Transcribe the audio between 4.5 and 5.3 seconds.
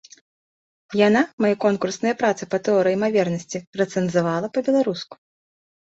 па-беларуску.